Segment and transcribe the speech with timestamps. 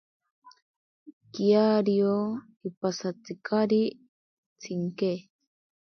[1.31, 2.15] Kiario
[2.67, 3.81] ipasatzikari
[4.59, 5.11] tsinke.